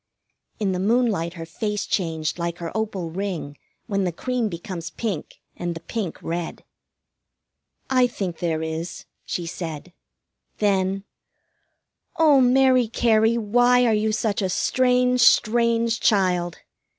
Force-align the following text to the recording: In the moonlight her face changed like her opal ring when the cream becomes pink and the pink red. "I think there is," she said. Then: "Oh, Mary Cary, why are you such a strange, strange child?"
In 0.59 0.71
the 0.71 0.79
moonlight 0.79 1.35
her 1.35 1.45
face 1.45 1.85
changed 1.85 2.39
like 2.39 2.57
her 2.57 2.75
opal 2.75 3.11
ring 3.11 3.55
when 3.85 4.03
the 4.03 4.11
cream 4.11 4.49
becomes 4.49 4.89
pink 4.89 5.37
and 5.55 5.75
the 5.75 5.79
pink 5.79 6.17
red. 6.23 6.63
"I 7.87 8.07
think 8.07 8.39
there 8.39 8.63
is," 8.63 9.05
she 9.25 9.45
said. 9.45 9.93
Then: 10.57 11.03
"Oh, 12.17 12.41
Mary 12.41 12.87
Cary, 12.87 13.37
why 13.37 13.85
are 13.85 13.93
you 13.93 14.11
such 14.11 14.41
a 14.41 14.49
strange, 14.49 15.21
strange 15.21 15.99
child?" 15.99 16.57